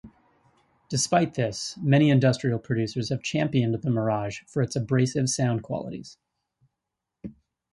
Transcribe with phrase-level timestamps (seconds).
[0.89, 6.17] Despite this, many industrial producers have championed the Mirage for its abrasive sound qualities.